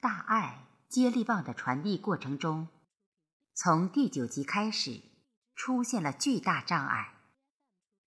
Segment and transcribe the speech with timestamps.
[0.00, 2.68] 大爱接力棒的传递过程中，
[3.52, 5.02] 从第九集开始
[5.56, 7.14] 出现了巨大障碍，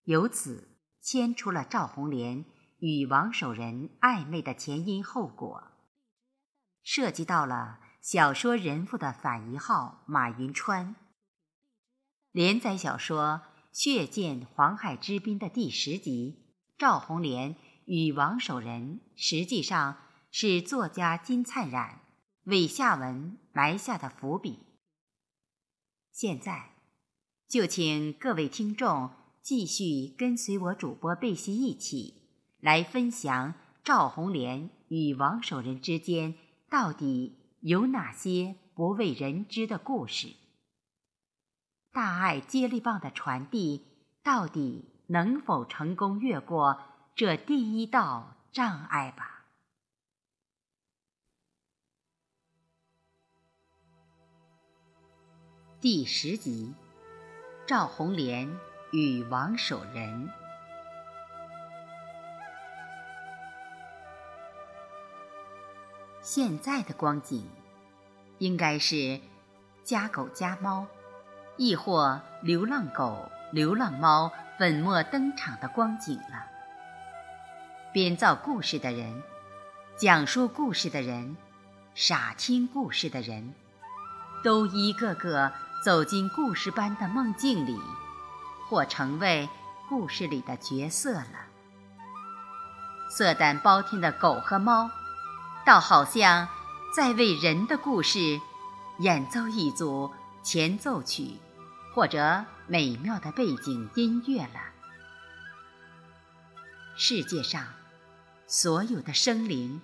[0.04, 0.70] 由此
[1.02, 2.46] 牵出了赵红莲
[2.80, 5.72] 与王守仁暧昧的前因后果，
[6.82, 10.96] 涉及到了小说人物的反一号马云川。
[12.32, 13.42] 连载小说
[13.78, 19.98] 《血溅黄海之滨》的第十集，赵红莲与王守仁实际上
[20.32, 22.00] 是作家金灿染
[22.46, 24.60] 为下文埋下的伏笔。
[26.10, 26.72] 现在，
[27.50, 32.14] 就请各位听众继续跟随我主播贝西一起
[32.62, 36.36] 来分享赵红莲与王守仁之间
[36.70, 40.36] 到底有哪些不为人知的故事。
[41.92, 43.86] 大爱接力棒的传递，
[44.24, 46.80] 到底能否成功越过
[47.16, 49.31] 这第一道障碍吧？
[55.82, 56.76] 第十集，
[57.66, 58.48] 赵红莲
[58.92, 60.30] 与王守仁。
[66.22, 67.50] 现在的光景，
[68.38, 69.20] 应该是
[69.84, 70.86] 家狗家猫。
[71.58, 76.46] 亦或流浪狗、流浪猫粉墨登场的光景了。
[77.92, 79.24] 编造故事的人，
[79.98, 81.36] 讲述故事的人，
[81.96, 83.56] 傻听故事的人，
[84.44, 85.52] 都一个个
[85.84, 87.80] 走进故事般的梦境里，
[88.70, 89.50] 或成为
[89.90, 91.48] 故事里的角色了。
[93.10, 94.90] 色胆包天的狗和猫，
[95.66, 96.48] 倒好像
[96.96, 98.40] 在为人的故事
[99.00, 100.12] 演奏一组。
[100.44, 101.38] 前奏曲，
[101.94, 104.60] 或者美妙的背景音乐了。
[106.98, 107.64] 世界上
[108.48, 109.80] 所有的生灵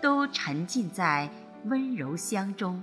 [0.00, 1.30] 都沉浸在
[1.66, 2.82] 温柔乡中，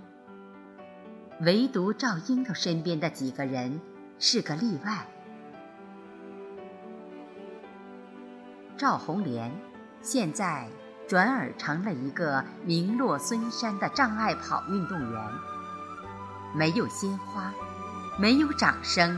[1.41, 3.79] 唯独赵英头身边的几个人
[4.19, 5.05] 是个例外。
[8.77, 9.49] 赵红莲
[10.01, 10.67] 现在
[11.07, 15.21] 转而成了一个名落孙山的障碍跑运动员。
[16.53, 17.53] 没有鲜花，
[18.19, 19.17] 没有掌声，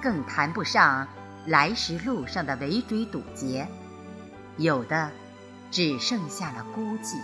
[0.00, 1.08] 更谈不上
[1.44, 3.66] 来时路上的围追堵截，
[4.58, 5.10] 有的
[5.72, 7.16] 只剩下了孤寂。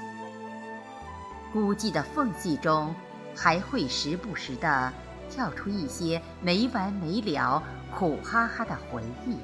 [1.52, 2.94] 孤寂的缝隙中，
[3.34, 4.92] 还会时不时地
[5.28, 9.36] 跳出一些没完没了、苦哈哈的回忆。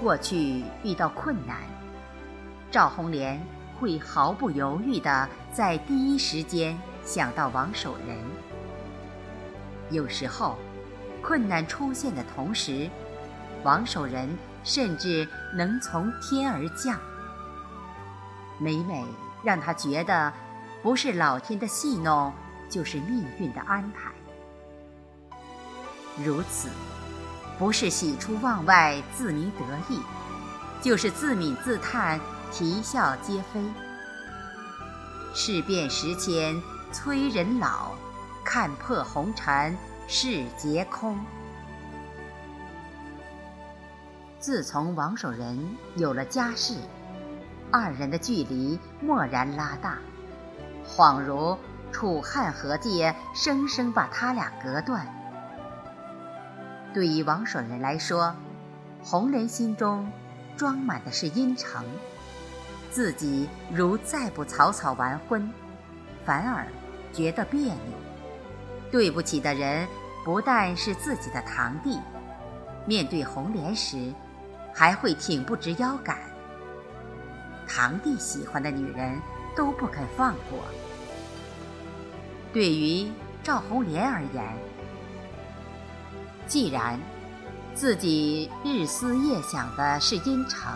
[0.00, 1.56] 过去遇到困难，
[2.70, 3.40] 赵红莲。
[3.80, 8.16] 会毫不犹豫地在第一时间想到王守仁。
[9.90, 10.56] 有时候，
[11.20, 12.88] 困难出现的同时，
[13.64, 14.28] 王守仁
[14.62, 16.96] 甚至能从天而降。
[18.60, 19.04] 每每
[19.42, 20.32] 让他觉得
[20.84, 22.30] 不是老天的戏弄，
[22.68, 24.12] 就是命运的安排。
[26.22, 26.68] 如此，
[27.58, 29.98] 不是喜出望外、自鸣得意，
[30.82, 32.20] 就是自悯自叹。
[32.52, 33.60] 啼笑皆非，
[35.34, 36.54] 事变时迁
[36.92, 37.92] 催人老，
[38.44, 41.18] 看破红尘是劫空。
[44.38, 45.58] 自从王守仁
[45.96, 46.76] 有了家室，
[47.72, 49.98] 二人的距离蓦然拉大，
[50.86, 51.56] 恍如
[51.92, 55.06] 楚汉河界生生把他俩隔断。
[56.92, 58.34] 对于王守仁来说，
[59.02, 60.10] 红莲心中
[60.56, 61.82] 装满的是阴沉。
[62.90, 65.52] 自己如再不草草完婚，
[66.24, 66.64] 反而
[67.12, 67.74] 觉得别扭。
[68.92, 69.88] 对不起的人
[70.24, 71.98] 不但是自己的堂弟，
[72.86, 74.12] 面对红莲时，
[74.72, 76.16] 还会挺不直腰杆。
[77.66, 79.20] 堂弟喜欢的女人
[79.56, 80.60] 都不肯放过。
[82.52, 83.10] 对于
[83.42, 84.44] 赵红莲而言，
[86.46, 87.00] 既然
[87.74, 90.72] 自己日思夜想的是阴城。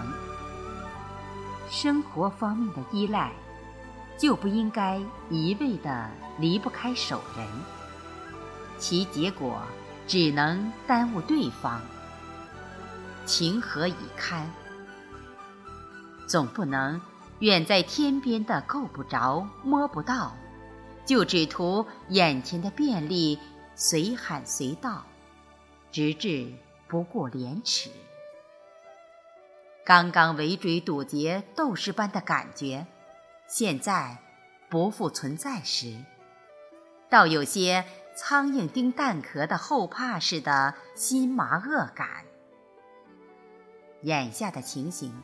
[1.70, 3.30] 生活方面的依赖，
[4.16, 4.98] 就不应该
[5.28, 7.46] 一味的离不开守人，
[8.78, 9.60] 其结果
[10.06, 11.78] 只能耽误对方，
[13.26, 14.50] 情何以堪？
[16.26, 16.98] 总不能
[17.40, 20.36] 远在天边的够不着摸不到，
[21.04, 23.38] 就只图眼前的便利，
[23.74, 25.04] 随喊随到，
[25.92, 26.52] 直至
[26.88, 27.90] 不顾廉耻。
[29.84, 32.86] 刚刚围追堵截、斗士般的感觉，
[33.46, 34.18] 现在
[34.68, 36.04] 不复存在时，
[37.08, 37.84] 倒有些
[38.14, 42.24] 苍蝇叮蛋壳的后怕似的心麻恶感。
[44.02, 45.22] 眼下的情形，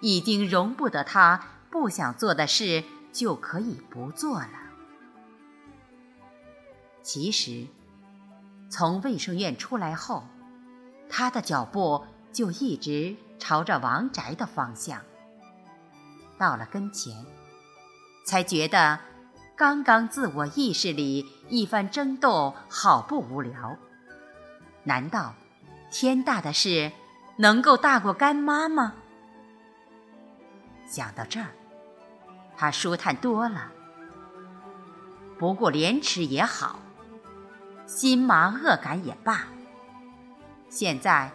[0.00, 1.40] 已经容不得他
[1.70, 4.50] 不想做的事就可以不做了。
[7.02, 7.66] 其实，
[8.68, 10.24] 从卫生院出来后，
[11.08, 15.00] 他的脚步就一直朝着王宅的方向。
[16.36, 17.24] 到了跟前，
[18.24, 19.00] 才觉得
[19.56, 23.76] 刚刚自我意识里一番争斗好不无聊。
[24.84, 25.34] 难道
[25.90, 26.92] 天大的事
[27.38, 28.94] 能够大过干妈吗？
[30.88, 31.46] 想到这儿，
[32.56, 33.70] 他舒坦多了。
[35.38, 36.80] 不过廉耻也好。
[37.86, 39.46] 心麻恶感也罢，
[40.68, 41.30] 现在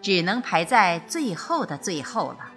[0.00, 2.50] 只能排在最后的最后了。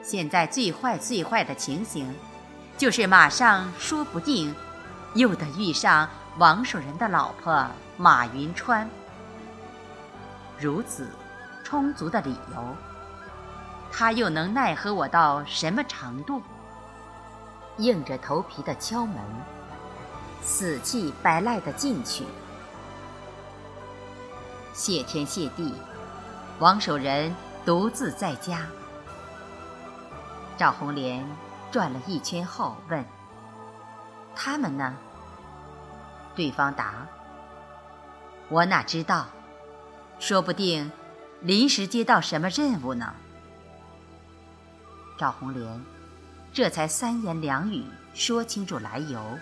[0.00, 2.14] 现在最坏最坏的情形，
[2.78, 4.54] 就是马上说不定
[5.14, 6.08] 又得遇上
[6.38, 8.88] 王守仁的老婆马云川。
[10.60, 11.10] 如此
[11.64, 12.76] 充足的理由，
[13.92, 16.42] 他又能奈何我到什么程度？
[17.76, 19.16] 硬着头皮的敲门。
[20.40, 22.24] 死气白赖的进去，
[24.72, 25.72] 谢天谢地，
[26.58, 27.32] 王守仁
[27.64, 28.66] 独自在家。
[30.56, 31.24] 赵红莲
[31.70, 33.04] 转了一圈后问
[34.34, 34.96] ：“他们呢？”
[36.34, 37.06] 对方答
[38.50, 39.26] ：“我哪知道，
[40.18, 40.90] 说不定
[41.40, 43.14] 临时接到什么任务呢。”
[45.22, 45.80] 赵红莲
[46.52, 49.38] 这才三言两语说清楚来由。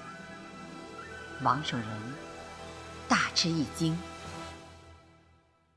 [1.40, 1.86] 王守仁
[3.08, 3.98] 大吃一惊，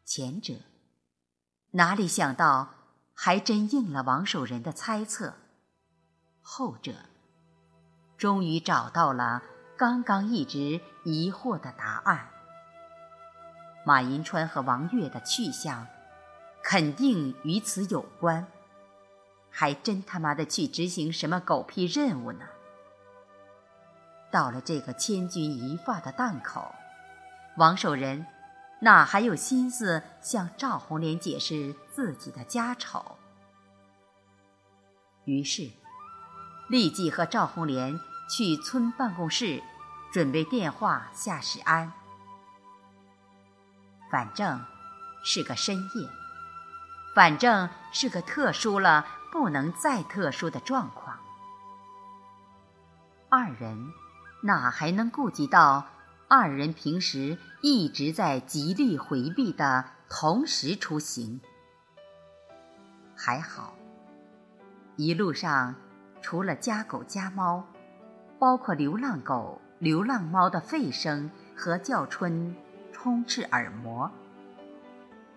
[0.04, 0.56] 前者
[1.72, 2.68] 哪里想到
[3.14, 5.36] 还真应了王守仁的猜测，
[6.42, 6.92] 后者
[8.18, 9.42] 终于找到了
[9.78, 12.28] 刚刚一直疑惑的答案。
[13.86, 15.88] 马银川和王月的去向
[16.62, 18.46] 肯定与此有关，
[19.56, 22.46] 还真他妈的去执行什么狗屁任务呢？
[24.32, 26.74] 到了这个千钧一发的档口，
[27.58, 28.26] 王守仁
[28.82, 33.20] 哪还有心思向赵红莲解释自己的家丑？
[35.26, 35.70] 于是，
[36.68, 39.62] 立即和赵红莲去村办公室
[40.12, 41.94] 准备电话夏世安。
[44.12, 44.66] 反正
[45.24, 46.10] 是个深夜，
[47.14, 51.18] 反正是个特殊了不能再特殊的状况，
[53.30, 53.92] 二人。
[54.44, 55.86] 哪还能顾及到
[56.28, 61.40] 二人平时一直在极力回避的同时出行？
[63.16, 63.74] 还好，
[64.98, 65.74] 一路上
[66.22, 67.66] 除了家狗家猫，
[68.38, 72.56] 包括流浪狗、流浪猫的吠声和叫春
[72.92, 74.12] 充斥耳膜，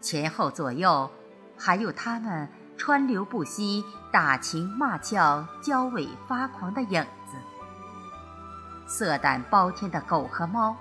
[0.02, 1.08] 前后左右
[1.56, 7.36] 还有他们川流不息、打情骂俏、交尾发狂的影子。
[8.86, 10.76] 色胆包天的狗和猫，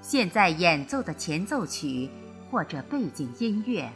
[0.00, 2.10] 现在演奏的前奏曲
[2.50, 3.90] 或者背景音乐，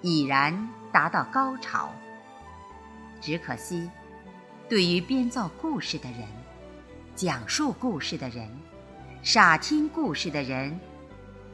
[0.00, 1.90] 已然达到高潮。
[3.20, 3.90] 只可惜，
[4.68, 6.22] 对于编造故事的人、
[7.16, 8.48] 讲述故事的人、
[9.22, 10.78] 傻听故事的人，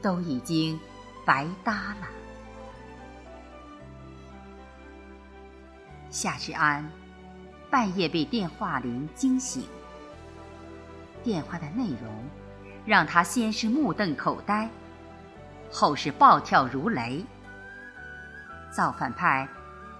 [0.01, 0.79] 都已经
[1.25, 2.07] 白搭了。
[6.15, 6.89] 夏志安
[7.69, 9.67] 半夜被电话铃惊醒。
[11.21, 12.23] 电话的内容
[12.85, 14.69] 让他先是目瞪口呆，
[15.69, 17.21] 后是暴跳如雷。
[18.73, 19.45] 造反派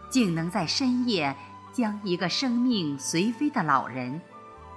[0.10, 1.36] 竟能在深夜
[1.74, 4.22] 将一个生命随飞的老人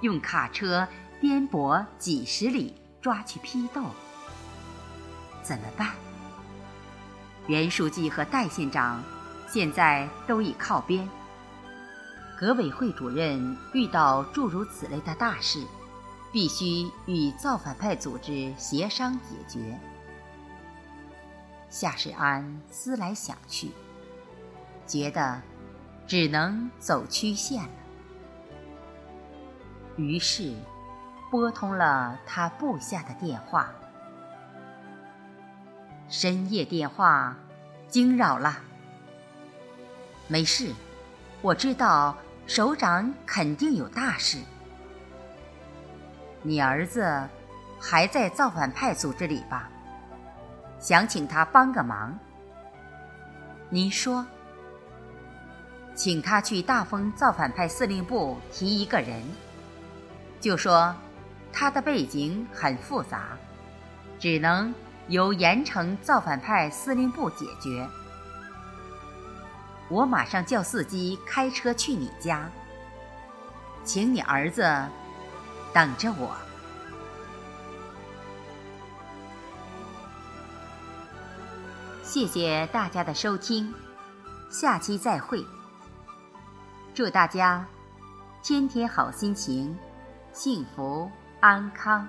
[0.01, 0.85] 用卡车
[1.21, 3.85] 颠簸几十里抓去批斗，
[5.41, 5.91] 怎么办？
[7.47, 9.01] 袁书记和戴县长
[9.47, 11.09] 现在都已靠边，
[12.39, 15.61] 革委会主任遇到诸如此类的大事。
[16.31, 19.79] 必须与造反派组织协商解决。
[21.71, 23.71] 夏世安思来想去，
[24.85, 25.41] 觉得
[26.05, 27.69] 只能走曲线了，
[29.95, 30.53] 于是
[31.31, 33.71] 拨通了他部下的电话。
[36.09, 37.35] 深夜电话
[37.87, 38.59] 惊扰了，
[40.27, 40.71] 没事，
[41.41, 42.15] 我知道
[42.49, 44.39] 首长肯定有大事。
[46.41, 47.29] 你儿子
[47.79, 49.69] 还在造反派组织里吧？
[50.79, 52.17] 想请他帮个忙。
[53.69, 54.25] 您说，
[55.93, 59.21] 请他去大丰造反派司令部提一个人，
[60.39, 60.95] 就说
[61.53, 63.37] 他的背景很复杂，
[64.17, 64.73] 只能
[65.07, 67.87] 由盐城造反派司令部解决。
[69.89, 72.49] 我马上叫司机开车去你家，
[73.83, 74.63] 请你儿子
[75.73, 76.35] 等着我。
[82.03, 83.73] 谢谢大家的收听，
[84.49, 85.45] 下期再会。
[86.93, 87.65] 祝大家
[88.43, 89.77] 天天好心情，
[90.33, 92.07] 幸福安康。